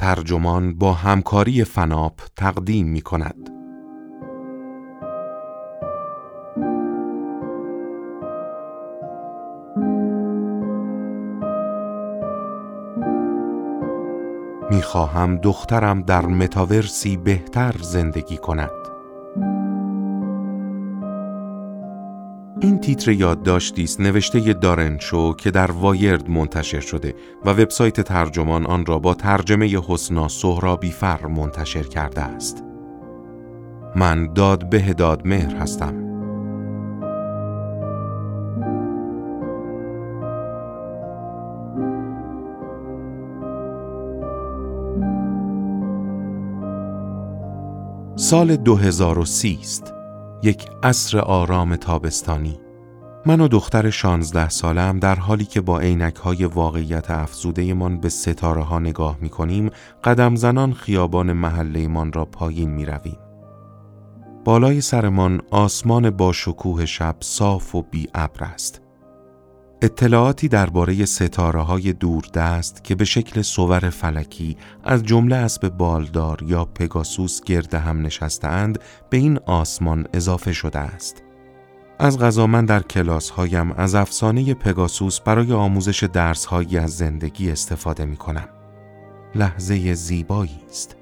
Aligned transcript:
ترجمان 0.00 0.74
با 0.74 0.92
همکاری 0.92 1.64
فناپ 1.64 2.20
تقدیم 2.36 2.86
می 2.86 3.00
کند. 3.00 3.50
می 14.70 14.82
خواهم 14.82 15.36
دخترم 15.36 16.02
در 16.02 16.26
متاورسی 16.26 17.16
بهتر 17.16 17.74
زندگی 17.80 18.36
کند. 18.36 18.79
تیتر 22.80 23.10
یادداشتی 23.10 23.82
است 23.82 24.00
نوشته 24.00 24.52
دارنشو 24.52 25.34
که 25.34 25.50
در 25.50 25.70
وایرد 25.70 26.30
منتشر 26.30 26.80
شده 26.80 27.14
و 27.44 27.50
وبسایت 27.50 28.00
ترجمان 28.00 28.66
آن 28.66 28.86
را 28.86 28.98
با 28.98 29.14
ترجمه 29.14 29.80
حسنا 29.88 30.28
سهرابی 30.28 30.90
فر 30.90 31.26
منتشر 31.26 31.82
کرده 31.82 32.20
است. 32.20 32.64
من 33.96 34.32
داد 34.32 34.70
به 34.70 34.94
داد 34.94 35.26
مهر 35.26 35.56
هستم. 35.56 36.10
سال 48.16 48.56
2030 48.56 49.58
است. 49.60 49.94
یک 50.42 50.66
عصر 50.82 51.18
آرام 51.18 51.76
تابستانی 51.76 52.60
من 53.26 53.40
و 53.40 53.48
دختر 53.48 53.90
شانزده 53.90 54.48
سالم 54.48 54.98
در 54.98 55.14
حالی 55.14 55.44
که 55.44 55.60
با 55.60 55.80
عینک 55.80 56.16
های 56.16 56.44
واقعیت 56.44 57.10
افزوده 57.10 57.74
من 57.74 57.98
به 57.98 58.08
ستاره 58.08 58.62
ها 58.62 58.78
نگاه 58.78 59.16
می 59.20 59.28
کنیم 59.28 59.70
قدم 60.04 60.36
زنان 60.36 60.72
خیابان 60.72 61.32
محله 61.32 61.88
من 61.88 62.12
را 62.12 62.24
پایین 62.24 62.70
می 62.70 62.86
رویم. 62.86 63.18
بالای 64.44 64.80
سرمان 64.80 65.40
آسمان 65.50 66.10
با 66.10 66.32
شکوه 66.32 66.86
شب 66.86 67.16
صاف 67.20 67.74
و 67.74 67.82
بی 67.82 68.08
ابر 68.14 68.44
است. 68.44 68.80
اطلاعاتی 69.82 70.48
درباره 70.48 71.04
ستاره 71.04 71.60
های 71.60 71.92
دوردست 71.92 72.84
که 72.84 72.94
به 72.94 73.04
شکل 73.04 73.42
صور 73.42 73.90
فلکی 73.90 74.56
از 74.84 75.02
جمله 75.02 75.36
اسب 75.36 75.68
بالدار 75.68 76.38
یا 76.46 76.64
پگاسوس 76.64 77.40
گرد 77.44 77.74
هم 77.74 78.02
نشستهاند 78.02 78.78
به 79.10 79.16
این 79.16 79.38
آسمان 79.46 80.06
اضافه 80.14 80.52
شده 80.52 80.78
است. 80.78 81.29
از 82.02 82.18
غذا 82.18 82.46
من 82.46 82.64
در 82.64 82.82
کلاس 82.82 83.30
هایم 83.30 83.72
از 83.72 83.94
افسانه 83.94 84.54
پگاسوس 84.54 85.20
برای 85.20 85.52
آموزش 85.52 86.04
درس 86.04 86.44
هایی 86.44 86.78
از 86.78 86.96
زندگی 86.96 87.50
استفاده 87.50 88.04
می 88.04 88.16
کنم. 88.16 88.48
لحظه 89.34 89.94
زیبایی 89.94 90.60
است. 90.68 90.96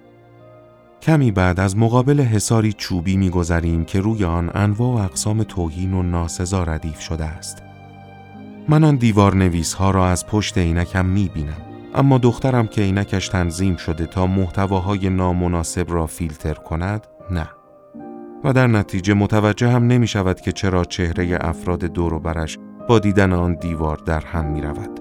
کمی 1.03 1.31
بعد 1.31 1.61
از 1.61 1.77
مقابل 1.77 2.21
حساری 2.21 2.73
چوبی 2.73 3.17
میگذریم 3.17 3.85
که 3.85 4.01
روی 4.01 4.25
آن 4.25 4.51
انواع 4.55 5.01
و 5.01 5.05
اقسام 5.05 5.43
توهین 5.43 5.95
و 5.95 6.03
ناسزا 6.03 6.65
ردیف 6.65 7.01
شده 7.01 7.25
است. 7.25 7.63
من 8.69 8.85
آن 8.85 8.97
دیوار 8.97 9.35
نویس 9.35 9.75
ها 9.75 9.91
را 9.91 10.09
از 10.09 10.27
پشت 10.27 10.59
عینکم 10.59 11.07
می 11.07 11.31
بینم. 11.35 11.63
اما 11.95 12.19
دخترم 12.19 12.67
که 12.67 12.81
عینکش 12.81 13.29
تنظیم 13.29 13.77
شده 13.77 14.07
تا 14.07 14.27
محتواهای 14.27 15.11
نامناسب 15.11 15.87
را 15.89 16.07
فیلتر 16.07 16.55
کند 16.55 17.07
نه 17.31 17.58
و 18.45 18.53
در 18.53 18.67
نتیجه 18.67 19.15
متوجه 19.15 19.69
هم 19.69 19.87
نمی 19.87 20.07
شود 20.07 20.41
که 20.41 20.53
چرا 20.53 20.85
چهره 20.85 21.39
افراد 21.41 21.85
دور 21.85 22.15
و 22.15 22.21
برش 22.21 22.59
با 22.89 22.99
دیدن 22.99 23.33
آن 23.33 23.55
دیوار 23.55 23.97
در 23.97 24.21
هم 24.21 24.53
می 24.53 24.63
رود. 24.63 25.01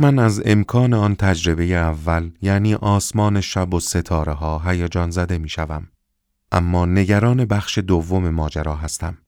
من 0.00 0.18
از 0.18 0.42
امکان 0.44 0.94
آن 0.94 1.14
تجربه 1.14 1.64
اول 1.64 2.30
یعنی 2.42 2.74
آسمان 2.74 3.40
شب 3.40 3.74
و 3.74 3.80
ستاره 3.80 4.32
ها 4.32 4.58
هیجان 4.58 5.10
زده 5.10 5.38
می 5.38 5.48
شوم. 5.48 5.88
اما 6.52 6.86
نگران 6.86 7.44
بخش 7.44 7.78
دوم 7.78 8.28
ماجرا 8.28 8.76
هستم. 8.76 9.18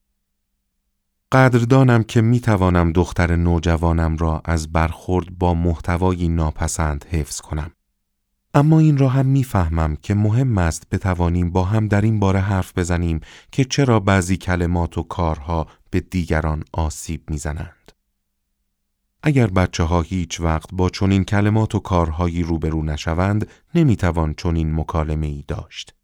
قدردانم 1.32 2.02
که 2.02 2.20
می 2.20 2.40
توانم 2.40 2.92
دختر 2.92 3.36
نوجوانم 3.36 4.16
را 4.16 4.42
از 4.44 4.72
برخورد 4.72 5.38
با 5.38 5.54
محتوایی 5.54 6.28
ناپسند 6.28 7.04
حفظ 7.10 7.40
کنم. 7.40 7.70
اما 8.54 8.78
این 8.78 8.98
را 8.98 9.08
هم 9.08 9.26
می‌فهمم 9.26 9.96
که 9.96 10.14
مهم 10.14 10.58
است 10.58 10.90
بتوانیم 10.90 11.50
با 11.50 11.64
هم 11.64 11.88
در 11.88 12.00
این 12.00 12.20
باره 12.20 12.40
حرف 12.40 12.78
بزنیم 12.78 13.20
که 13.52 13.64
چرا 13.64 14.00
بعضی 14.00 14.36
کلمات 14.36 14.98
و 14.98 15.02
کارها 15.02 15.66
به 15.90 16.00
دیگران 16.00 16.64
آسیب 16.72 17.30
می‌زنند. 17.30 17.92
اگر 19.22 19.46
بچه 19.46 19.82
ها 19.82 20.00
هیچ 20.02 20.40
وقت 20.40 20.68
با 20.72 20.90
چنین 20.90 21.24
کلمات 21.24 21.74
و 21.74 21.78
کارهایی 21.78 22.42
روبرو 22.42 22.82
نشوند 22.82 23.50
نمی‌توان 23.74 24.34
چنین 24.34 24.74
مکالمه 24.74 25.26
ای 25.26 25.44
داشت. 25.48 25.94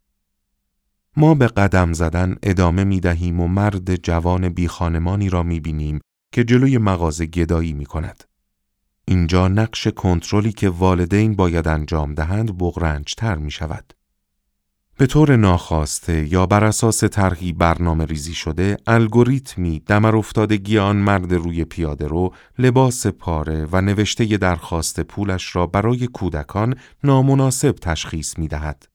ما 1.15 1.33
به 1.35 1.47
قدم 1.47 1.93
زدن 1.93 2.35
ادامه 2.43 2.83
می 2.83 2.99
دهیم 2.99 3.39
و 3.39 3.47
مرد 3.47 3.95
جوان 3.95 4.49
بی 4.49 4.67
خانمانی 4.67 5.29
را 5.29 5.43
می 5.43 5.59
بینیم 5.59 5.99
که 6.31 6.43
جلوی 6.43 6.77
مغازه 6.77 7.25
گدایی 7.25 7.73
می 7.73 7.85
کند. 7.85 8.23
اینجا 9.05 9.47
نقش 9.47 9.87
کنترلی 9.87 10.51
که 10.51 10.69
والدین 10.69 11.35
باید 11.35 11.67
انجام 11.67 12.13
دهند 12.13 12.57
بغرنجتر 12.57 13.35
می 13.35 13.51
شود. 13.51 13.93
به 14.97 15.07
طور 15.07 15.35
ناخواسته 15.35 16.33
یا 16.33 16.45
بر 16.45 16.63
اساس 16.63 17.03
طرحی 17.03 17.53
برنامه 17.53 18.05
ریزی 18.05 18.33
شده 18.33 18.77
الگوریتمی 18.87 19.79
دمر 19.79 20.15
افتادگی 20.15 20.77
آن 20.77 20.95
مرد 20.95 21.33
روی 21.33 21.65
پیاده 21.65 22.07
رو 22.07 22.33
لباس 22.59 23.07
پاره 23.07 23.67
و 23.71 23.81
نوشته 23.81 24.37
درخواست 24.37 24.99
پولش 24.99 25.55
را 25.55 25.67
برای 25.67 26.07
کودکان 26.07 26.75
نامناسب 27.03 27.71
تشخیص 27.71 28.37
می 28.37 28.47
دهد. 28.47 28.90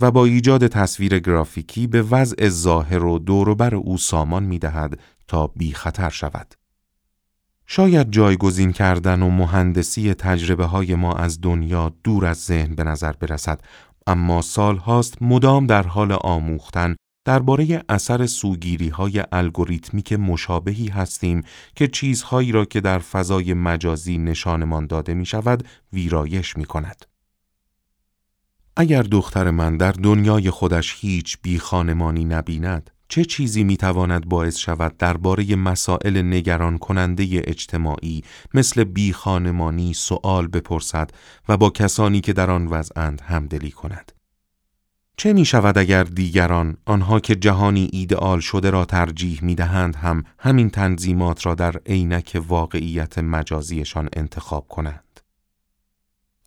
و 0.00 0.10
با 0.10 0.24
ایجاد 0.24 0.66
تصویر 0.66 1.18
گرافیکی 1.18 1.86
به 1.86 2.02
وضع 2.02 2.48
ظاهر 2.48 3.04
و 3.04 3.18
دوروبر 3.18 3.74
او 3.74 3.98
سامان 3.98 4.42
می 4.42 4.58
دهد 4.58 5.00
تا 5.28 5.46
بی 5.46 5.72
خطر 5.72 6.10
شود. 6.10 6.54
شاید 7.66 8.10
جایگزین 8.10 8.72
کردن 8.72 9.22
و 9.22 9.30
مهندسی 9.30 10.14
تجربه 10.14 10.64
های 10.64 10.94
ما 10.94 11.12
از 11.12 11.40
دنیا 11.40 11.92
دور 12.04 12.26
از 12.26 12.44
ذهن 12.44 12.74
به 12.74 12.84
نظر 12.84 13.12
برسد 13.12 13.60
اما 14.06 14.42
سال 14.42 14.76
هاست 14.76 15.22
مدام 15.22 15.66
در 15.66 15.82
حال 15.82 16.12
آموختن 16.12 16.96
درباره 17.24 17.82
اثر 17.88 18.26
سوگیری 18.26 18.88
های 18.88 19.24
الگوریتمیک 19.32 20.12
مشابهی 20.12 20.88
هستیم 20.88 21.42
که 21.74 21.88
چیزهایی 21.88 22.52
را 22.52 22.64
که 22.64 22.80
در 22.80 22.98
فضای 22.98 23.54
مجازی 23.54 24.18
نشانمان 24.18 24.86
داده 24.86 25.14
می 25.14 25.26
شود 25.26 25.68
ویرایش 25.92 26.56
می 26.56 26.64
کند. 26.64 27.17
اگر 28.80 29.02
دختر 29.02 29.50
من 29.50 29.76
در 29.76 29.92
دنیای 29.92 30.50
خودش 30.50 30.96
هیچ 31.00 31.38
بی 31.42 31.58
خانمانی 31.58 32.24
نبیند، 32.24 32.90
چه 33.08 33.24
چیزی 33.24 33.64
می 33.64 33.76
تواند 33.76 34.28
باعث 34.28 34.56
شود 34.56 34.96
درباره 34.96 35.56
مسائل 35.56 36.22
نگران 36.22 36.78
کننده 36.78 37.26
اجتماعی 37.44 38.22
مثل 38.54 38.84
بی 38.84 39.12
خانمانی 39.12 39.94
سوال 39.94 40.46
بپرسد 40.46 41.10
و 41.48 41.56
با 41.56 41.70
کسانی 41.70 42.20
که 42.20 42.32
در 42.32 42.50
آن 42.50 42.66
وضعند 42.66 43.20
همدلی 43.20 43.70
کند؟ 43.70 44.12
چه 45.16 45.32
می 45.32 45.44
شود 45.44 45.78
اگر 45.78 46.04
دیگران 46.04 46.76
آنها 46.86 47.20
که 47.20 47.36
جهانی 47.36 47.88
ایدئال 47.92 48.40
شده 48.40 48.70
را 48.70 48.84
ترجیح 48.84 49.44
می 49.44 49.54
دهند 49.54 49.96
هم 49.96 50.24
همین 50.38 50.70
تنظیمات 50.70 51.46
را 51.46 51.54
در 51.54 51.76
عینک 51.86 52.42
واقعیت 52.48 53.18
مجازیشان 53.18 54.08
انتخاب 54.12 54.68
کنند؟ 54.68 55.07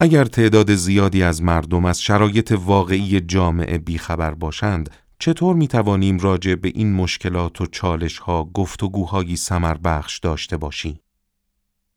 اگر 0.03 0.25
تعداد 0.25 0.75
زیادی 0.75 1.23
از 1.23 1.43
مردم 1.43 1.85
از 1.85 2.01
شرایط 2.01 2.51
واقعی 2.65 3.19
جامعه 3.19 3.77
بیخبر 3.77 4.33
باشند 4.33 4.89
چطور 5.19 5.55
می 5.55 5.67
توانیم 5.67 6.19
راجع 6.19 6.55
به 6.55 6.71
این 6.75 6.93
مشکلات 6.93 7.61
و 7.61 7.65
چالش 7.65 8.17
ها 8.17 8.43
گفتگوهایی 8.43 9.35
سمر 9.35 9.73
بخش 9.73 10.19
داشته 10.19 10.57
باشیم؟ 10.57 10.99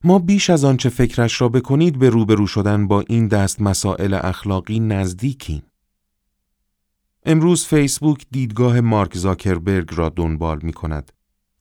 ما 0.04 0.18
بیش 0.18 0.50
از 0.50 0.64
آنچه 0.64 0.88
فکرش 0.88 1.40
را 1.40 1.48
بکنید 1.48 1.98
به 1.98 2.10
روبرو 2.10 2.46
شدن 2.46 2.88
با 2.88 3.04
این 3.08 3.28
دست 3.28 3.60
مسائل 3.60 4.18
اخلاقی 4.22 4.80
نزدیکیم. 4.80 5.62
امروز 7.26 7.64
فیسبوک 7.64 8.26
دیدگاه 8.30 8.80
مارک 8.80 9.16
زاکربرگ 9.16 9.88
را 9.92 10.08
دنبال 10.08 10.58
می 10.62 10.72
کند. 10.72 11.12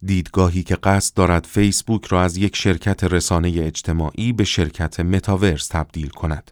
دیدگاهی 0.06 0.64
که 0.64 0.76
قصد 0.76 1.16
دارد 1.16 1.46
فیسبوک 1.46 2.06
را 2.06 2.22
از 2.24 2.38
یک 2.38 2.56
شرکت 2.56 3.04
رسانه 3.04 3.54
اجتماعی 3.58 4.34
به 4.34 4.44
شرکت 4.44 5.00
متاورس 5.00 5.68
تبدیل 5.68 6.10
کند. 6.10 6.52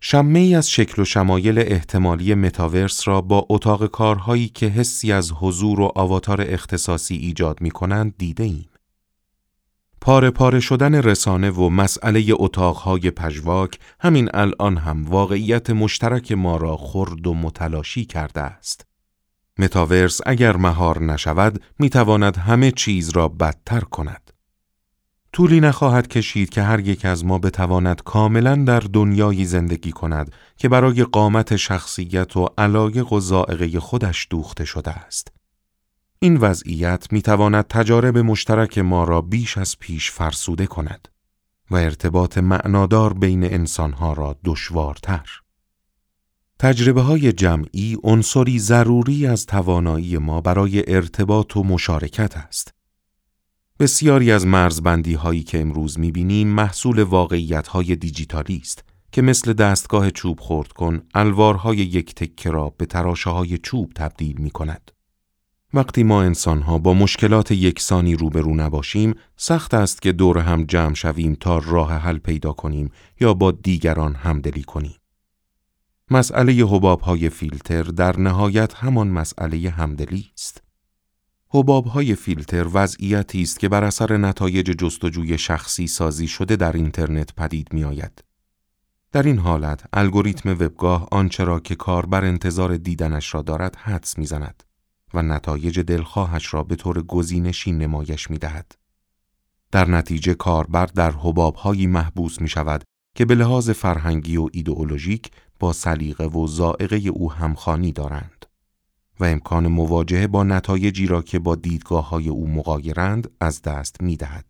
شمه 0.00 0.38
ای 0.38 0.54
از 0.54 0.70
شکل 0.70 1.02
و 1.02 1.04
شمایل 1.04 1.58
احتمالی 1.58 2.34
متاورس 2.34 3.08
را 3.08 3.20
با 3.20 3.46
اتاق 3.50 3.86
کارهایی 3.86 4.48
که 4.48 4.66
حسی 4.66 5.12
از 5.12 5.32
حضور 5.32 5.80
و 5.80 5.92
آواتار 5.94 6.40
اختصاصی 6.40 7.16
ایجاد 7.16 7.60
می 7.60 7.70
کنند 7.70 8.14
دیده 8.18 8.44
ایم. 8.44 8.68
پاره 10.00 10.30
پاره 10.30 10.60
شدن 10.60 10.94
رسانه 10.94 11.50
و 11.50 11.68
مسئله 11.68 12.24
اتاقهای 12.30 13.10
پژواک 13.10 13.78
همین 14.00 14.30
الان 14.34 14.76
هم 14.76 15.04
واقعیت 15.04 15.70
مشترک 15.70 16.32
ما 16.32 16.56
را 16.56 16.76
خرد 16.76 17.26
و 17.26 17.34
متلاشی 17.34 18.04
کرده 18.04 18.40
است. 18.40 18.86
متاورس 19.58 20.20
اگر 20.26 20.56
مهار 20.56 21.02
نشود 21.02 21.62
می‌تواند 21.78 22.36
همه 22.36 22.70
چیز 22.70 23.10
را 23.10 23.28
بدتر 23.28 23.80
کند. 23.80 24.30
طولی 25.32 25.60
نخواهد 25.60 26.08
کشید 26.08 26.50
که 26.50 26.62
هر 26.62 26.80
یک 26.80 27.04
از 27.04 27.24
ما 27.24 27.38
بتواند 27.38 28.02
کاملا 28.02 28.56
در 28.56 28.80
دنیایی 28.80 29.44
زندگی 29.44 29.92
کند 29.92 30.32
که 30.56 30.68
برای 30.68 31.04
قامت 31.04 31.56
شخصیت 31.56 32.36
و 32.36 32.48
علایق 32.58 33.12
و 33.12 33.20
زائقه 33.20 33.80
خودش 33.80 34.26
دوخته 34.30 34.64
شده 34.64 34.90
است. 34.90 35.32
این 36.18 36.36
وضعیت 36.36 37.12
می 37.12 37.22
تواند 37.22 37.64
تجارب 37.64 38.18
مشترک 38.18 38.78
ما 38.78 39.04
را 39.04 39.20
بیش 39.20 39.58
از 39.58 39.78
پیش 39.78 40.10
فرسوده 40.10 40.66
کند 40.66 41.08
و 41.70 41.76
ارتباط 41.76 42.38
معنادار 42.38 43.12
بین 43.12 43.44
انسانها 43.44 44.12
را 44.12 44.36
دشوارتر. 44.44 45.43
تجربه 46.58 47.00
های 47.00 47.32
جمعی 47.32 47.96
عنصری 48.02 48.58
ضروری 48.58 49.26
از 49.26 49.46
توانایی 49.46 50.18
ما 50.18 50.40
برای 50.40 50.94
ارتباط 50.94 51.56
و 51.56 51.62
مشارکت 51.62 52.36
است. 52.36 52.74
بسیاری 53.80 54.32
از 54.32 54.46
مرزبندی 54.46 55.14
هایی 55.14 55.42
که 55.42 55.60
امروز 55.60 55.98
می 55.98 56.12
بینیم 56.12 56.48
محصول 56.48 57.02
واقعیت 57.02 57.68
های 57.68 57.96
دیجیتالی 57.96 58.56
است 58.62 58.84
که 59.12 59.22
مثل 59.22 59.52
دستگاه 59.52 60.10
چوب 60.10 60.40
خورد 60.40 60.72
کن 60.72 61.02
الوارهای 61.14 61.76
یک 61.76 62.14
تکه 62.14 62.50
را 62.50 62.74
به 62.78 62.86
تراشه 62.86 63.30
های 63.30 63.58
چوب 63.58 63.92
تبدیل 63.96 64.36
می 64.38 64.50
کند. 64.50 64.90
وقتی 65.74 66.02
ما 66.02 66.22
انسانها 66.22 66.78
با 66.78 66.94
مشکلات 66.94 67.50
یکسانی 67.50 68.16
روبرو 68.16 68.54
نباشیم، 68.54 69.14
سخت 69.36 69.74
است 69.74 70.02
که 70.02 70.12
دور 70.12 70.38
هم 70.38 70.64
جمع 70.64 70.94
شویم 70.94 71.34
تا 71.34 71.58
راه 71.58 71.92
حل 71.92 72.18
پیدا 72.18 72.52
کنیم 72.52 72.90
یا 73.20 73.34
با 73.34 73.50
دیگران 73.50 74.14
همدلی 74.14 74.62
کنیم. 74.62 74.94
مسئله 76.10 76.52
حباب 76.52 77.00
های 77.00 77.30
فیلتر 77.30 77.82
در 77.82 78.20
نهایت 78.20 78.74
همان 78.74 79.08
مسئله 79.08 79.70
همدلی 79.70 80.30
است. 80.34 80.62
حباب 81.48 81.86
های 81.86 82.14
فیلتر 82.14 82.66
وضعیتی 82.72 83.42
است 83.42 83.58
که 83.58 83.68
بر 83.68 83.84
اثر 83.84 84.16
نتایج 84.16 84.66
جستجوی 84.70 85.38
شخصی 85.38 85.86
سازی 85.86 86.28
شده 86.28 86.56
در 86.56 86.72
اینترنت 86.72 87.34
پدید 87.34 87.72
می 87.72 87.84
آید. 87.84 88.24
در 89.12 89.22
این 89.22 89.38
حالت 89.38 89.84
الگوریتم 89.92 90.50
وبگاه 90.50 91.08
آنچه 91.12 91.44
را 91.44 91.60
که 91.60 91.74
کاربر 91.74 92.24
انتظار 92.24 92.76
دیدنش 92.76 93.34
را 93.34 93.42
دارد 93.42 93.76
حدس 93.76 94.18
می‌زند 94.18 94.62
و 95.14 95.22
نتایج 95.22 95.80
دلخواهش 95.80 96.54
را 96.54 96.62
به 96.62 96.76
طور 96.76 97.02
گزینشی 97.02 97.72
نمایش 97.72 98.30
می 98.30 98.38
دهد. 98.38 98.72
در 99.72 99.90
نتیجه 99.90 100.34
کاربر 100.34 100.86
در 100.86 101.10
حبابهایی 101.10 101.86
محبوس 101.86 102.40
می 102.40 102.48
شود 102.48 102.84
که 103.14 103.24
به 103.24 103.34
لحاظ 103.34 103.70
فرهنگی 103.70 104.36
و 104.36 104.48
ایدئولوژیک 104.52 105.30
با 105.58 105.72
سلیقه 105.72 106.26
و 106.26 106.46
زائقه 106.46 106.96
او 106.96 107.32
همخانی 107.32 107.92
دارند 107.92 108.46
و 109.20 109.24
امکان 109.24 109.68
مواجهه 109.68 110.26
با 110.26 110.44
نتایجی 110.44 111.06
را 111.06 111.22
که 111.22 111.38
با 111.38 111.54
دیدگاه 111.54 112.08
های 112.08 112.28
او 112.28 112.48
مقایرند 112.48 113.30
از 113.40 113.62
دست 113.62 114.00
می 114.02 114.16
دهد. 114.16 114.46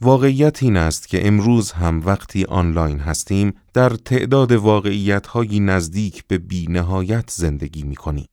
واقعیت 0.00 0.62
این 0.62 0.76
است 0.76 1.08
که 1.08 1.26
امروز 1.26 1.72
هم 1.72 2.02
وقتی 2.06 2.44
آنلاین 2.44 2.98
هستیم 2.98 3.54
در 3.74 3.90
تعداد 3.90 4.52
واقعیت 4.52 5.26
های 5.26 5.60
نزدیک 5.60 6.26
به 6.26 6.38
بی 6.38 6.66
نهایت 6.66 7.30
زندگی 7.30 7.82
می 7.82 7.96
کنیم. 7.96 8.26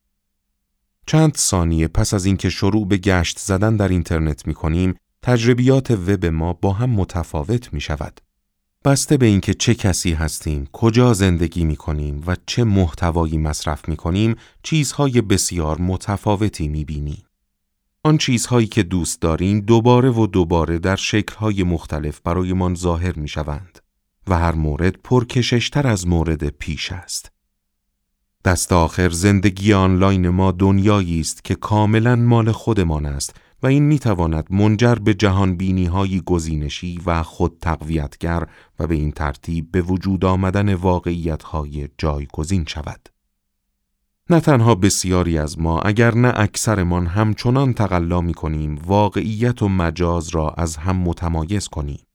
چند 1.08 1.38
ثانیه 1.38 1.88
پس 1.88 2.14
از 2.14 2.26
اینکه 2.26 2.50
شروع 2.50 2.88
به 2.88 2.98
گشت 2.98 3.40
زدن 3.40 3.76
در 3.76 3.88
اینترنت 3.88 4.48
می 4.48 4.54
کنیم، 4.54 4.96
تجربیات 5.22 5.92
وب 5.92 6.26
ما 6.26 6.54
با 6.54 6.74
هم 6.74 6.90
متفاوت 6.90 7.74
می 7.74 7.82
شود. 7.82 8.22
بسته 8.86 9.18
به 9.18 9.26
اینکه 9.26 9.54
چه 9.54 9.76
کسی 9.76 10.14
هستیم، 10.14 10.68
کجا 10.72 11.14
زندگی 11.14 11.66
می 11.66 11.76
کنیم 11.76 12.24
و 12.28 12.36
چه 12.46 12.64
محتوایی 12.64 13.38
مصرف 13.38 13.90
می 13.90 13.96
کنیم، 13.96 14.36
چیزهای 14.64 15.22
بسیار 15.22 15.82
متفاوتی 15.82 16.68
می 16.68 16.86
بینیم. 16.86 17.24
آن 18.04 18.18
چیزهایی 18.18 18.68
که 18.68 18.84
دوست 18.84 19.22
داریم 19.22 19.60
دوباره 19.60 20.10
و 20.10 20.28
دوباره 20.28 20.80
در 20.80 20.96
شکلهای 20.96 21.64
مختلف 21.64 22.20
برایمان 22.20 22.76
ظاهر 22.76 23.20
می 23.20 23.28
شوند 23.28 23.80
و 24.28 24.40
هر 24.40 24.56
مورد 24.56 24.96
پرکششتر 25.04 25.88
از 25.88 26.08
مورد 26.08 26.50
پیش 26.50 26.92
است. 26.92 27.32
دست 28.46 28.74
آخر 28.74 29.10
زندگی 29.10 29.74
آنلاین 29.74 30.30
ما 30.30 30.52
دنیایی 30.52 31.20
است 31.20 31.44
که 31.44 31.56
کاملا 31.56 32.16
مال 32.16 32.52
خودمان 32.52 33.06
است 33.06 33.36
و 33.64 33.68
این 33.68 33.84
می 33.84 34.00
تواند 34.00 34.48
منجر 34.50 34.96
به 34.96 35.14
جهان 35.14 35.56
بینی 35.56 35.86
های 35.86 36.22
گزینشی 36.26 37.00
و 37.06 37.24
خود 37.24 37.58
تقویتگر 37.62 38.48
و 38.80 38.88
به 38.88 38.96
این 38.96 39.12
ترتیب 39.12 39.72
به 39.72 39.82
وجود 39.82 40.26
آمدن 40.26 40.74
واقعیت 40.74 41.44
های 41.44 41.90
جایگزین 41.98 42.66
شود. 42.68 43.10
نه 44.30 44.40
تنها 44.40 44.76
بسیاری 44.76 45.38
از 45.38 45.60
ما 45.60 45.82
اگر 45.82 46.16
نه 46.16 46.34
اکثرمان 46.36 47.08
همچنان 47.08 47.74
تقلا 47.74 48.22
می 48.22 48.34
کنیم 48.34 48.76
واقعیت 48.76 49.62
و 49.62 49.70
مجاز 49.70 50.30
را 50.30 50.50
از 50.50 50.78
هم 50.78 50.96
متمایز 50.96 51.68
کنیم. 51.68 52.06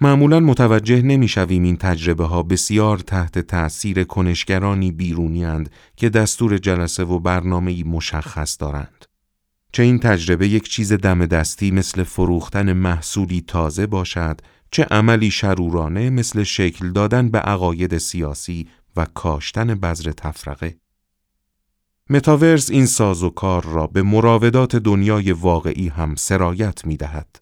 معمولا 0.00 0.40
متوجه 0.40 1.02
نمی‌شویم 1.02 1.62
این 1.62 1.76
تجربه 1.76 2.24
ها 2.24 2.42
بسیار 2.42 2.98
تحت 2.98 3.38
تأثیر 3.38 4.04
کنشگرانی 4.04 4.92
بیرونی 4.92 5.44
اند 5.44 5.70
که 5.96 6.08
دستور 6.08 6.58
جلسه 6.58 7.04
و 7.04 7.18
برنامه 7.18 7.84
مشخص 7.84 8.56
دارند. 8.60 9.07
چه 9.72 9.82
این 9.82 9.98
تجربه 9.98 10.48
یک 10.48 10.68
چیز 10.68 10.92
دم 10.92 11.26
دستی 11.26 11.70
مثل 11.70 12.02
فروختن 12.02 12.72
محصولی 12.72 13.40
تازه 13.40 13.86
باشد، 13.86 14.40
چه 14.70 14.84
عملی 14.84 15.30
شرورانه 15.30 16.10
مثل 16.10 16.42
شکل 16.42 16.92
دادن 16.92 17.28
به 17.28 17.38
عقاید 17.38 17.98
سیاسی 17.98 18.68
و 18.96 19.04
کاشتن 19.04 19.74
بذر 19.74 20.12
تفرقه. 20.12 20.76
متاورس 22.10 22.70
این 22.70 22.86
ساز 22.86 23.22
و 23.22 23.30
کار 23.30 23.64
را 23.64 23.86
به 23.86 24.02
مراودات 24.02 24.76
دنیای 24.76 25.32
واقعی 25.32 25.88
هم 25.88 26.14
سرایت 26.14 26.86
می 26.86 26.96
دهد. 26.96 27.40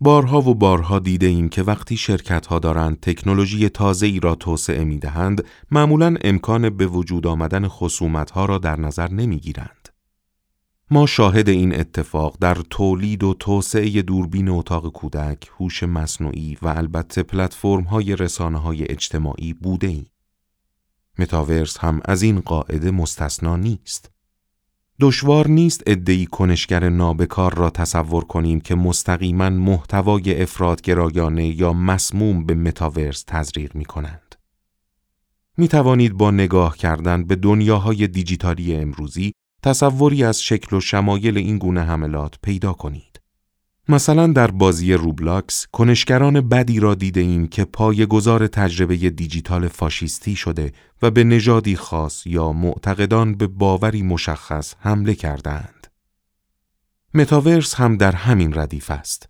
بارها 0.00 0.40
و 0.40 0.54
بارها 0.54 0.98
دیده 0.98 1.26
ایم 1.26 1.48
که 1.48 1.62
وقتی 1.62 1.96
شرکت 1.96 2.46
ها 2.46 2.58
دارند 2.58 3.00
تکنولوژی 3.00 3.68
تازه 3.68 4.06
ای 4.06 4.20
را 4.20 4.34
توسعه 4.34 4.84
می 4.84 4.98
دهند، 4.98 5.44
معمولا 5.70 6.16
امکان 6.20 6.70
به 6.70 6.86
وجود 6.86 7.26
آمدن 7.26 7.68
خصومت 7.68 8.30
ها 8.30 8.44
را 8.44 8.58
در 8.58 8.80
نظر 8.80 9.10
نمی 9.10 9.38
گیرند. 9.38 9.83
ما 10.94 11.06
شاهد 11.06 11.48
این 11.48 11.80
اتفاق 11.80 12.36
در 12.40 12.54
تولید 12.70 13.24
و 13.24 13.34
توسعه 13.34 14.02
دوربین 14.02 14.48
اتاق 14.48 14.92
کودک، 14.92 15.50
هوش 15.60 15.82
مصنوعی 15.82 16.58
و 16.62 16.68
البته 16.68 17.22
پلتفرم 17.22 17.82
های 17.82 18.16
رسانه 18.16 18.58
های 18.58 18.90
اجتماعی 18.90 19.52
بوده 19.54 19.86
ایم. 19.86 20.06
متاورس 21.18 21.78
هم 21.78 22.00
از 22.04 22.22
این 22.22 22.40
قاعده 22.40 22.90
مستثنا 22.90 23.56
نیست. 23.56 24.10
دشوار 25.00 25.46
ادهی 25.46 25.82
ادعی 25.86 26.26
کنشگر 26.26 26.88
نابکار 26.88 27.54
را 27.54 27.70
تصور 27.70 28.24
کنیم 28.24 28.60
که 28.60 28.74
مستقیما 28.74 29.50
محتوای 29.50 30.42
افرادگرایانه 30.42 31.46
یا 31.48 31.72
مسموم 31.72 32.46
به 32.46 32.54
متاورس 32.54 33.24
تزریق 33.26 33.74
می 33.74 33.84
کنند. 33.84 34.34
می 35.56 35.68
توانید 35.68 36.12
با 36.12 36.30
نگاه 36.30 36.76
کردن 36.76 37.24
به 37.24 37.36
دنیاهای 37.36 38.06
دیجیتالی 38.06 38.74
امروزی 38.74 39.32
تصوری 39.64 40.24
از 40.24 40.42
شکل 40.42 40.76
و 40.76 40.80
شمایل 40.80 41.38
این 41.38 41.58
گونه 41.58 41.82
حملات 41.82 42.34
پیدا 42.42 42.72
کنید. 42.72 43.20
مثلا 43.88 44.26
در 44.26 44.50
بازی 44.50 44.92
روبلاکس 44.92 45.66
کنشگران 45.72 46.40
بدی 46.40 46.80
را 46.80 46.94
دیده 46.94 47.20
ایم 47.20 47.46
که 47.46 47.64
پای 47.64 48.06
گذار 48.06 48.46
تجربه 48.46 48.96
دیجیتال 48.96 49.68
فاشیستی 49.68 50.36
شده 50.36 50.72
و 51.02 51.10
به 51.10 51.24
نژادی 51.24 51.76
خاص 51.76 52.26
یا 52.26 52.52
معتقدان 52.52 53.34
به 53.34 53.46
باوری 53.46 54.02
مشخص 54.02 54.74
حمله 54.78 55.14
کردند. 55.14 55.86
متاورس 57.14 57.74
هم 57.74 57.96
در 57.96 58.12
همین 58.12 58.54
ردیف 58.54 58.90
است. 58.90 59.28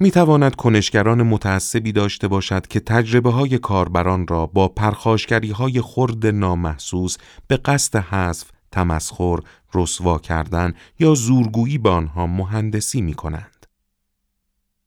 می 0.00 0.10
تواند 0.10 0.54
کنشگران 0.54 1.22
متعصبی 1.22 1.92
داشته 1.92 2.28
باشد 2.28 2.66
که 2.66 2.80
تجربه 2.80 3.30
های 3.30 3.58
کاربران 3.58 4.26
را 4.26 4.46
با 4.46 4.68
پرخاشگری 4.68 5.50
های 5.50 5.80
خرد 5.80 6.26
نامحسوس 6.26 7.16
به 7.46 7.56
قصد 7.56 7.96
حذف، 7.96 8.51
تمسخر، 8.72 9.38
رسوا 9.74 10.18
کردن 10.18 10.74
یا 10.98 11.14
زورگویی 11.14 11.78
به 11.78 11.90
آنها 11.90 12.26
مهندسی 12.26 13.00
می 13.00 13.14
کنند. 13.14 13.66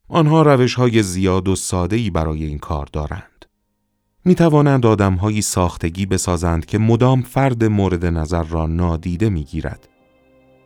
آنها 0.08 0.42
روش 0.42 0.76
های 0.76 1.04
زیاد 1.04 1.48
و 1.48 1.56
ساده 1.56 2.10
برای 2.10 2.44
این 2.44 2.58
کار 2.58 2.88
دارند. 2.94 3.46
می 4.26 4.36
توانند 4.36 4.86
آدم 4.86 5.14
هایی 5.14 5.42
ساختگی 5.42 6.06
بسازند 6.06 6.66
که 6.66 6.78
مدام 6.78 7.22
فرد 7.22 7.64
مورد 7.64 8.06
نظر 8.06 8.44
را 8.44 8.68
نادیده 8.68 9.30
می 9.30 9.44
گیرد. 9.44 9.90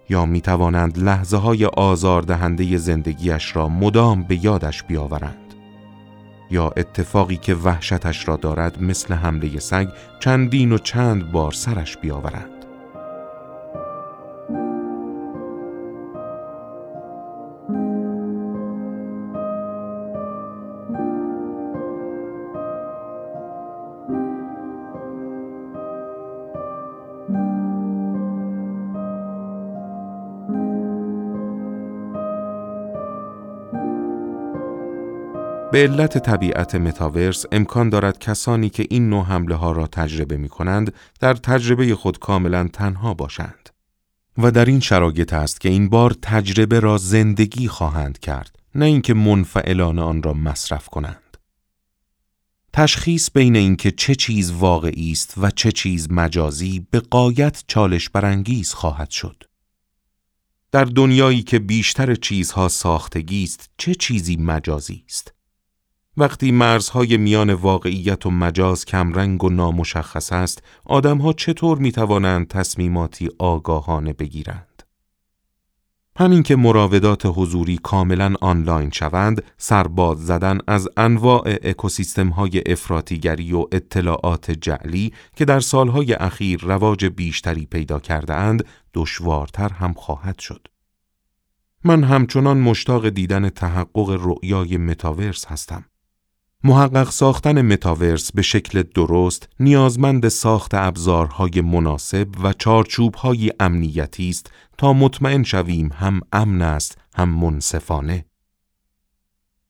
یا 0.10 0.26
می 0.26 0.42
توانند 0.42 0.98
لحظه 0.98 1.38
های 1.38 1.66
آزاردهنده 1.66 2.78
زندگیش 2.78 3.56
را 3.56 3.70
مدام 3.70 4.24
به 4.24 4.46
یادش 4.46 4.84
بیاورند. 4.84 5.54
یا 6.52 6.74
اتفاقی 6.78 7.38
که 7.38 7.56
وحشتش 7.56 8.28
را 8.28 8.36
دارد 8.36 8.82
مثل 8.84 9.14
حمله 9.14 9.60
سگ 9.60 9.88
چندین 10.20 10.72
و 10.72 10.78
چند 10.78 11.32
بار 11.32 11.52
سرش 11.52 11.98
بیاورند. 11.98 12.59
به 35.80 35.84
علت 35.88 36.18
طبیعت 36.18 36.76
متاورس 36.76 37.46
امکان 37.52 37.90
دارد 37.90 38.20
کسانی 38.20 38.70
که 38.70 38.86
این 38.90 39.10
نوع 39.10 39.26
حمله 39.26 39.56
ها 39.56 39.72
را 39.72 39.88
تجربه 39.88 40.38
می 40.38 40.50
کنند 40.50 40.94
در 41.20 41.34
تجربه 41.34 41.96
خود 41.96 42.20
کاملا 42.20 42.68
تنها 42.74 43.14
باشند. 43.14 43.70
و 44.38 44.52
در 44.52 44.66
این 44.66 44.80
شرایط 44.80 45.34
است 45.34 45.62
که 45.62 45.70
این 45.70 45.90
بار 45.90 46.16
تجربه 46.22 46.80
را 46.80 46.98
زندگی 46.98 47.68
خواهند 47.68 48.20
کرد 48.20 48.60
نه 48.76 48.86
اینکه 48.86 49.14
منفعلان 49.14 50.00
آن 50.00 50.24
را 50.24 50.34
مصرف 50.34 50.88
کنند. 50.88 51.38
تشخیص 52.74 53.30
بین 53.34 53.56
اینکه 53.56 53.92
چه 53.92 54.16
چیز 54.16 54.52
واقعی 54.52 55.12
است 55.12 55.34
و 55.38 55.52
چه 55.52 55.72
چیز 55.72 56.08
مجازی 56.12 56.88
به 56.92 57.00
قایت 57.00 57.64
چالش 57.68 58.10
برانگیز 58.10 58.74
خواهد 58.74 59.10
شد. 59.10 59.44
در 60.72 60.84
دنیایی 60.86 61.44
که 61.44 61.60
بیشتر 61.60 62.16
چیزها 62.16 62.68
ساختگی 62.68 63.44
است 63.44 63.70
چه 63.78 63.96
چیزی 63.96 64.36
مجازی 64.38 65.04
است 65.08 65.39
وقتی 66.20 66.52
مرزهای 66.52 67.18
میان 67.18 67.54
واقعیت 67.54 68.26
و 68.26 68.32
مجاز 68.32 68.86
کمرنگ 68.86 69.44
و 69.44 69.50
نامشخص 69.50 70.34
است 70.34 70.64
آدمها 70.86 71.34
چطور 71.34 71.78
می 71.78 71.92
توانند 71.92 72.48
تصمیماتی 72.48 73.30
آگاهانه 73.40 74.14
بگیرند 74.14 74.84
همین 76.18 76.44
که 76.44 76.56
مراودات 76.56 77.22
حضوری 77.26 77.80
کاملا 77.84 78.34
آنلاین 78.42 78.90
شوند، 78.90 79.44
سرباز 79.58 80.26
زدن 80.26 80.58
از 80.68 80.90
انواع 80.98 81.56
اکوسیستم 81.64 82.30
های 82.30 82.64
افراتیگری 82.66 83.54
و 83.54 83.66
اطلاعات 83.72 84.52
جعلی 84.52 85.14
که 85.36 85.46
در 85.46 85.60
سالهای 85.60 86.14
اخیر 86.14 86.60
رواج 86.62 87.06
بیشتری 87.06 87.66
پیدا 87.66 88.00
کرده 88.00 88.34
اند، 88.34 88.66
دشوارتر 88.94 89.70
هم 89.70 89.94
خواهد 89.94 90.40
شد. 90.40 90.68
من 91.84 92.04
همچنان 92.04 92.58
مشتاق 92.58 93.10
دیدن 93.10 93.50
تحقق 93.50 94.18
رؤیای 94.22 94.78
متاورس 94.78 95.46
هستم. 95.46 95.86
محقق 96.64 97.10
ساختن 97.10 97.62
متاورس 97.62 98.32
به 98.32 98.42
شکل 98.42 98.84
درست 98.84 99.50
نیازمند 99.60 100.28
ساخت 100.28 100.74
ابزارهای 100.74 101.62
مناسب 101.62 102.28
و 102.44 102.54
چارچوبهای 102.54 103.52
امنیتی 103.60 104.30
است 104.30 104.52
تا 104.78 104.94
مطمئن 104.94 105.44
شویم 105.44 105.90
هم 105.94 106.22
امن 106.32 106.62
است 106.62 106.98
هم 107.16 107.30
منصفانه. 107.30 108.26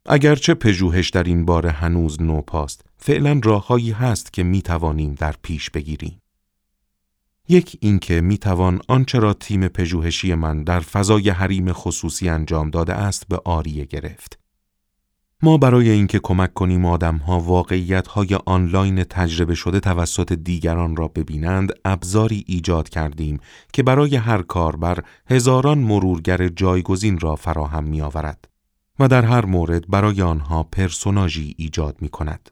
اگرچه 0.06 0.54
پژوهش 0.54 1.10
در 1.10 1.24
این 1.24 1.46
باره 1.46 1.72
هنوز 1.72 2.22
نوپاست، 2.22 2.86
فعلا 2.98 3.40
راههایی 3.44 3.92
هست 3.92 4.34
که 4.34 4.44
می 4.44 4.62
توانیم 4.62 5.14
در 5.14 5.36
پیش 5.42 5.70
بگیریم. 5.70 6.22
یک 7.50 7.78
اینکه 7.82 8.22
می 8.22 8.38
توان 8.38 8.82
آنچه 8.88 9.20
را 9.20 9.34
تیم 9.34 9.68
پژوهشی 9.68 10.36
من 10.36 10.64
در 10.64 10.80
فضای 10.80 11.30
حریم 11.30 11.74
خصوصی 11.74 12.30
انجام 12.30 12.70
داده 12.70 12.94
است 12.94 13.28
به 13.28 13.42
آریه 13.46 13.86
گرفت. 13.86 14.40
ما 15.44 15.58
برای 15.58 15.90
اینکه 15.90 16.20
کمک 16.24 16.54
کنیم 16.54 16.86
آدمها 16.86 17.40
واقعیت‌های 17.40 18.36
آنلاین 18.46 19.04
تجربه 19.04 19.56
شده 19.56 19.80
توسط 19.80 20.34
دیگران 20.34 20.96
را 20.96 21.08
ببینند، 21.08 21.72
ابزاری 21.86 22.44
ایجاد 22.48 22.90
کردیم 22.90 23.40
که 23.74 23.84
برای 23.84 24.16
هر 24.16 24.42
کاربر 24.42 25.04
هزاران 25.30 25.78
مرورگر 25.78 26.48
جایگزین 26.48 27.20
را 27.20 27.36
فراهم 27.36 27.84
می‌آورد 27.84 28.48
و 29.00 29.08
در 29.08 29.26
هر 29.26 29.46
مورد 29.46 29.88
برای 29.88 30.22
آنها 30.22 30.64
پرسوناژی 30.64 31.56
ایجاد 31.58 31.98
می‌کند. 32.02 32.52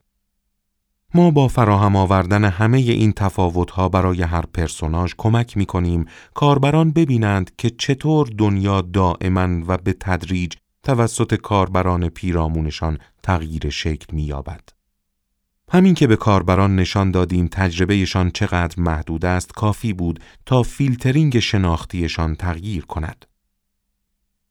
ما 1.13 1.31
با 1.31 1.47
فراهم 1.47 1.95
آوردن 1.95 2.45
همه 2.45 2.77
این 2.77 3.11
تفاوت‌ها 3.11 3.89
برای 3.89 4.21
هر 4.21 4.45
پرسوناژ 4.53 5.13
کمک 5.17 5.57
می‌کنیم 5.57 6.05
کاربران 6.33 6.91
ببینند 6.91 7.51
که 7.57 7.69
چطور 7.69 8.29
دنیا 8.37 8.81
دائما 8.81 9.63
و 9.67 9.77
به 9.77 9.93
تدریج 9.99 10.53
توسط 10.87 11.33
کاربران 11.33 12.09
پیرامونشان 12.09 12.97
تغییر 13.23 13.69
شکل 13.69 14.15
می‌یابد. 14.15 14.69
همین 15.71 15.93
که 15.93 16.07
به 16.07 16.15
کاربران 16.15 16.75
نشان 16.75 17.11
دادیم 17.11 17.47
تجربهشان 17.47 18.31
چقدر 18.31 18.75
محدود 18.81 19.25
است 19.25 19.51
کافی 19.51 19.93
بود 19.93 20.19
تا 20.45 20.63
فیلترینگ 20.63 21.39
شناختیشان 21.39 22.35
تغییر 22.35 22.85
کند. 22.85 23.25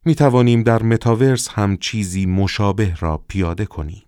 می 0.05 0.15
توانیم 0.15 0.63
در 0.63 0.83
متاورس 0.83 1.49
هم 1.49 1.77
چیزی 1.77 2.27
مشابه 2.27 2.95
را 3.01 3.25
پیاده 3.29 3.67
کنیم. 3.67 4.03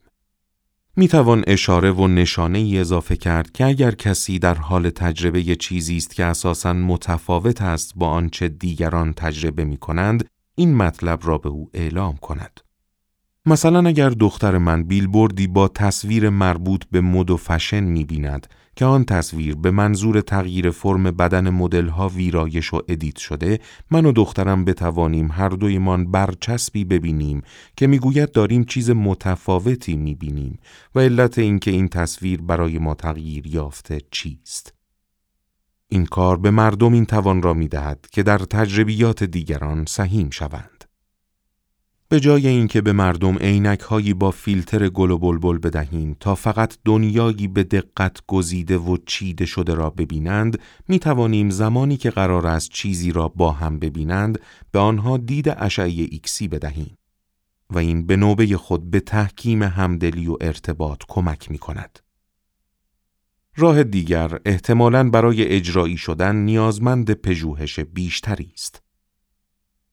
می 0.97 1.09
توان 1.09 1.45
اشاره 1.47 1.91
و 1.91 2.07
نشانه 2.07 2.59
ای 2.59 2.79
اضافه 2.79 3.17
کرد 3.17 3.53
که 3.53 3.65
اگر 3.65 3.91
کسی 3.91 4.39
در 4.39 4.55
حال 4.55 4.91
تجربه 4.91 5.57
چیزی 5.57 5.97
است 5.97 6.15
که 6.15 6.25
اساساً 6.25 6.73
متفاوت 6.73 7.63
است 7.63 7.93
با 7.97 8.09
آنچه 8.09 8.49
دیگران 8.49 9.13
تجربه 9.13 9.65
می 9.65 9.77
کنند 9.77 10.29
این 10.59 10.75
مطلب 10.75 11.21
را 11.23 11.39
به 11.39 11.49
او 11.49 11.71
اعلام 11.75 12.17
کند. 12.17 12.61
مثلا 13.47 13.89
اگر 13.89 14.11
دختر 14.11 14.59
من 14.59 14.83
بیلبوردی 14.83 15.47
با 15.47 15.69
تصویر 15.69 16.29
مربوط 16.29 16.85
به 16.91 17.01
مد 17.01 17.31
و 17.31 17.37
فشن 17.37 17.85
می 17.85 18.05
بیند 18.05 18.47
که 18.77 18.85
آن 18.85 19.05
تصویر 19.05 19.55
به 19.55 19.71
منظور 19.71 20.21
تغییر 20.21 20.71
فرم 20.71 21.03
بدن 21.03 21.51
مدلها 21.51 22.09
ویرایش 22.09 22.75
و 22.75 22.83
edit 22.89 23.17
شده 23.17 23.61
من 23.91 24.07
و 24.07 24.13
دخترم 24.13 24.65
بتوانیم 24.65 25.31
هر 25.33 25.49
دویمان 25.49 26.11
برچسبی 26.11 26.85
ببینیم 26.85 27.43
که 27.77 27.87
می‌گوید 27.87 28.33
داریم 28.33 28.65
چیز 28.65 28.91
متفاوتی 28.91 29.97
می 29.97 30.15
بینیم 30.15 30.59
و 30.95 31.01
علت 31.01 31.39
اینکه 31.39 31.71
این 31.71 31.89
تصویر 31.89 32.43
برای 32.43 32.79
ما 32.79 32.95
تغییر 32.95 33.47
یافته 33.47 34.01
چیست 34.11 34.78
این 35.89 36.07
کار 36.07 36.37
به 36.37 36.51
مردم 36.51 36.93
این 36.93 37.07
توان 37.07 37.43
را 37.43 37.55
می 37.55 37.69
دهد 37.69 38.07
که 38.13 38.23
در 38.23 38.39
تجربیات 38.39 39.25
دیگران 39.25 39.85
سهیم 39.85 40.31
شوند. 40.31 40.85
به 42.11 42.21
جای 42.21 42.47
اینکه 42.47 42.81
به 42.81 42.93
مردم 42.93 43.39
عینک 43.39 43.81
هایی 43.81 44.15
با 44.15 44.31
فیلتر 44.31 44.89
گل 44.89 45.11
و 45.11 45.19
بلبل 45.19 45.59
بدهیم 45.59 46.17
تا 46.21 46.35
فقط 46.35 46.79
دنیایی 46.85 47.49
به 47.49 47.65
دقت 47.65 48.19
گزیده 48.27 48.79
و 48.79 48.97
چیده 49.07 49.47
شده 49.47 49.75
را 49.75 49.91
ببینند 49.91 50.59
می 50.89 50.99
توانیم 50.99 51.51
زمانی 51.51 51.97
که 51.97 52.11
قرار 52.11 52.47
است 52.47 52.71
چیزی 52.71 53.13
را 53.13 53.29
با 53.29 53.53
هم 53.53 53.79
ببینند 53.79 54.41
به 54.73 54.79
آنها 54.79 55.17
دید 55.17 55.49
اشعه 55.49 56.07
ایکسی 56.11 56.49
بدهیم 56.49 56.99
و 57.71 57.79
این 57.79 58.07
به 58.07 58.17
نوبه 58.17 58.57
خود 58.57 58.91
به 58.91 59.01
تحکیم 59.01 59.63
همدلی 59.63 60.27
و 60.27 60.37
ارتباط 60.41 61.03
کمک 61.09 61.51
می 61.51 61.59
کند. 61.59 61.99
راه 63.59 63.85
دیگر 63.85 64.39
احتمالاً 64.45 65.11
برای 65.11 65.45
اجرایی 65.45 65.97
شدن 65.97 66.37
نیازمند 66.37 67.13
پژوهش 67.13 67.81
بیشتری 67.81 68.53
است. 68.55 68.83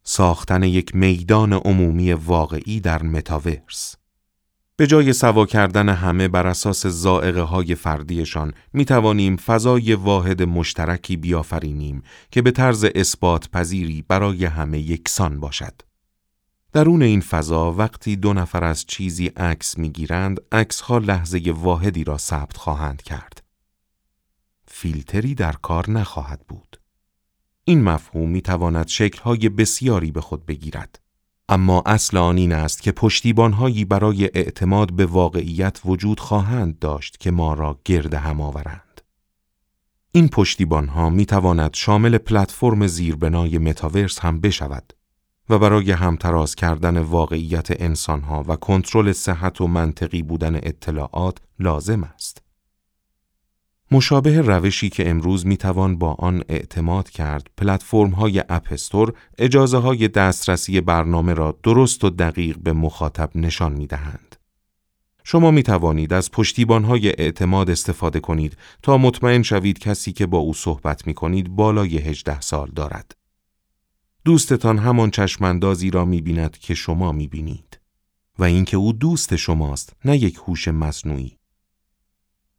ساختن 0.04 0.64
یک 0.64 0.96
میدان 0.96 1.54
عمومی 1.54 2.14
واقعی 2.14 2.80
در 2.80 3.04
متاورس 3.04 3.96
به 4.78 4.88
جای 4.88 5.14
سوا 5.14 5.46
کردن 5.46 5.90
همه 5.90 6.28
بر 6.28 6.48
اساس 6.48 6.86
زائقه 6.86 7.42
های 7.42 7.76
فردیشان 7.76 8.54
می 8.74 8.86
توانیم 8.86 9.36
فضای 9.36 9.94
واحد 9.94 10.44
مشترکی 10.44 11.18
بیافرینیم 11.18 12.02
که 12.32 12.42
به 12.42 12.52
طرز 12.52 12.86
اثبات 12.96 13.50
پذیری 13.50 14.06
برای 14.08 14.46
همه 14.46 14.80
یکسان 14.80 15.40
باشد. 15.40 15.82
درون 16.74 17.02
این 17.02 17.22
فضا 17.22 17.72
وقتی 17.72 18.16
دو 18.16 18.34
نفر 18.34 18.64
از 18.64 18.86
چیزی 18.86 19.28
عکس 19.28 19.78
می‌گیرند 19.78 20.40
ها 20.84 20.98
لحظه 20.98 21.54
واحدی 21.56 22.04
را 22.04 22.18
ثبت 22.18 22.58
خواهند 22.58 23.02
کرد. 23.02 23.45
فیلتری 24.78 25.36
در 25.36 25.52
کار 25.52 25.92
نخواهد 25.92 26.42
بود. 26.48 26.80
این 27.64 27.84
مفهوم 27.84 28.30
می 28.30 28.42
تواند 28.42 28.88
شکلهای 28.88 29.50
بسیاری 29.50 30.12
به 30.12 30.22
خود 30.22 30.46
بگیرد. 30.46 31.00
اما 31.50 31.84
اصل 31.86 32.18
آن 32.18 32.38
این 32.38 32.54
است 32.54 32.82
که 32.82 32.92
پشتیبانهایی 32.92 33.86
برای 33.86 34.26
اعتماد 34.26 34.94
به 34.94 35.06
واقعیت 35.06 35.82
وجود 35.86 36.20
خواهند 36.20 36.80
داشت 36.80 37.20
که 37.20 37.32
ما 37.32 37.54
را 37.54 37.80
گرد 37.86 38.14
هم 38.14 38.42
آورند. 38.42 39.02
این 40.12 40.28
پشتیبانها 40.28 41.10
می 41.10 41.26
تواند 41.26 41.74
شامل 41.74 42.18
پلتفرم 42.18 42.88
زیربنای 42.88 43.58
متاورس 43.58 44.20
هم 44.20 44.42
بشود 44.42 44.94
و 45.50 45.60
برای 45.60 45.92
همتراز 45.92 46.56
کردن 46.56 46.98
واقعیت 46.98 47.82
انسانها 47.82 48.44
و 48.48 48.56
کنترل 48.56 49.12
صحت 49.12 49.62
و 49.62 49.68
منطقی 49.68 50.24
بودن 50.24 50.56
اطلاعات 50.56 51.38
لازم 51.60 52.04
است. 52.04 52.45
مشابه 53.92 54.42
روشی 54.42 54.90
که 54.90 55.10
امروز 55.10 55.46
می‌توان 55.46 55.98
با 55.98 56.14
آن 56.14 56.44
اعتماد 56.50 57.10
کرد 57.10 57.48
پلتفرم 57.58 58.10
های 58.10 58.44
اپستور 58.50 59.14
اجازه 59.38 59.78
های 59.78 60.08
دسترسی 60.08 60.82
برنامه 60.82 61.34
را 61.34 61.58
درست 61.64 62.04
و 62.04 62.10
دقیق 62.10 62.58
به 62.58 62.74
مخاطب 62.74 63.30
نشان 63.36 63.74
می 63.74 63.88
دهند. 63.88 64.36
شما 65.24 65.52
می 65.52 65.64
توانید 65.64 66.14
از 66.14 66.32
پشتیبان 66.32 66.84
های 66.84 67.10
اعتماد 67.10 67.70
استفاده 67.70 68.20
کنید 68.20 68.58
تا 68.84 68.98
مطمئن 68.98 69.42
شوید 69.42 69.80
کسی 69.80 70.14
که 70.14 70.26
با 70.26 70.38
او 70.38 70.54
صحبت 70.54 71.08
می 71.08 71.14
کنید 71.14 71.50
بالای 71.50 71.98
18 71.98 72.42
سال 72.42 72.72
دارد. 72.76 73.16
دوستتان 74.26 74.78
همان 74.78 75.12
چشماندازی 75.12 75.90
را 75.92 76.06
می 76.06 76.22
بیند 76.22 76.58
که 76.58 76.74
شما 76.74 77.12
می 77.12 77.28
بینید 77.28 77.80
و 78.40 78.44
اینکه 78.44 78.78
او 78.78 78.94
دوست 78.94 79.36
شماست 79.36 79.94
نه 80.06 80.18
یک 80.18 80.40
هوش 80.48 80.68
مصنوعی. 80.68 81.35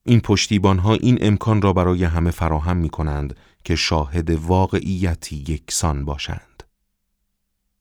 این 0.07 0.21
پشتیبان 0.21 0.79
ها 0.79 0.95
این 0.95 1.19
امکان 1.21 1.63
را 1.63 1.73
برای 1.73 2.05
همه 2.05 2.31
فراهم 2.31 2.77
می 2.77 2.89
کنند 2.89 3.37
که 3.65 3.77
شاهد 3.77 4.31
واقعیتی 4.31 5.37
یکسان 5.49 6.05
باشند. 6.05 6.63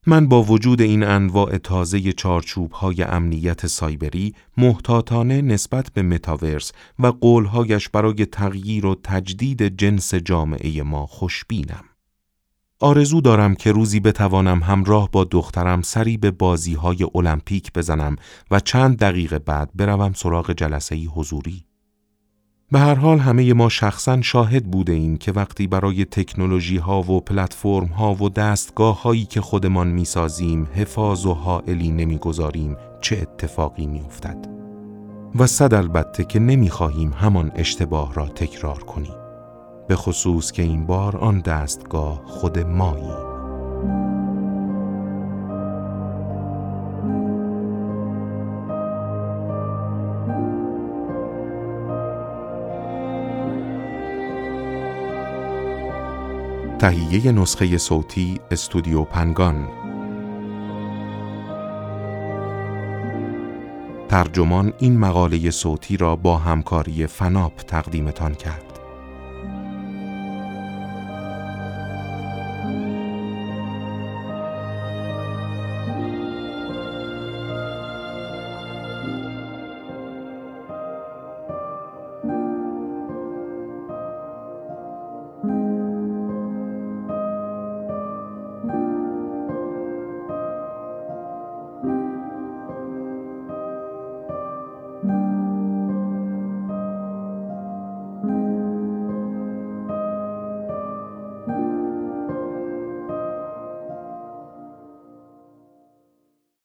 من 0.08 0.28
با 0.28 0.44
وجود 0.44 0.82
این 0.82 1.04
انواع 1.04 1.58
تازه 1.58 2.14
چارچوب 2.14 2.72
های 2.72 3.04
امنیت 3.04 3.68
سایبری 3.68 4.36
محتاطانه 4.58 5.42
نسبت 5.42 5.92
به 5.94 6.02
متاورس 6.02 6.72
و 7.00 7.08
قولهایش 7.08 7.90
برای 7.90 8.26
تغییر 8.26 8.86
و 8.86 8.96
تجدید 9.04 9.78
جنس 9.78 10.14
جامعه 10.16 10.84
ما 10.84 11.06
خوشبینم. 11.06 11.84
آرزو 12.80 13.22
دارم 13.22 13.56
که 13.56 13.72
روزی 13.72 14.00
بتوانم 14.00 14.64
همراه 14.64 15.12
با 15.12 15.24
دخترم 15.24 15.82
سری 15.82 16.18
به 16.18 16.32
بازی 16.32 16.74
های 16.74 17.08
المپیک 17.16 17.74
بزنم 17.74 18.16
و 18.52 18.60
چند 18.60 18.98
دقیقه 18.98 19.40
بعد 19.40 19.70
بروم 19.76 20.14
سراغ 20.14 20.52
جلسه 20.52 20.96
حضوری. 20.96 21.65
به 22.72 22.80
هر 22.80 22.96
حال 22.96 23.20
همه 23.20 23.54
ما 23.54 23.70
شخصا 23.70 24.22
شاهد 24.22 24.64
بوده 24.64 24.94
ایم 24.94 25.18
که 25.18 25.32
وقتی 25.32 25.68
برای 25.68 26.06
تکنولوژی 26.06 26.78
ها 26.78 27.02
و 27.02 27.20
پلتفرم 27.20 27.86
ها 27.88 28.14
و 28.14 28.30
دستگاه 28.30 29.02
هایی 29.02 29.26
که 29.26 29.42
خودمان 29.42 29.88
می 29.88 30.06
سازیم 30.06 30.68
حفاظ 30.74 31.26
و 31.26 31.34
حائلی 31.34 31.92
نمی 31.92 32.18
گذاریم 32.18 32.78
چه 33.02 33.18
اتفاقی 33.22 33.86
می 33.86 34.00
افتد. 34.00 34.48
و 35.36 35.48
صد 35.48 35.74
البته 35.74 36.24
که 36.24 36.40
نمی 36.40 36.70
خواهیم 36.70 37.14
همان 37.14 37.52
اشتباه 37.56 38.14
را 38.14 38.28
تکرار 38.28 38.84
کنیم. 38.84 39.16
به 39.88 39.96
خصوص 39.96 40.52
که 40.52 40.64
این 40.64 40.86
بار 40.86 41.18
آن 41.18 41.40
دستگاه 41.40 42.22
خود 42.26 42.60
ماییم. 42.60 43.26
تهیه 56.86 57.32
نسخه 57.32 57.78
صوتی 57.78 58.40
استودیو 58.52 59.04
پنگان. 59.04 59.68
ترجمان 64.10 64.74
این 64.80 64.98
مقاله 64.98 65.52
صوتی 65.52 65.98
را 65.98 66.16
با 66.16 66.38
همکاری 66.38 67.08
فناپ 67.08 67.54
تقدیمتان 67.62 68.34
کرد. 68.34 68.65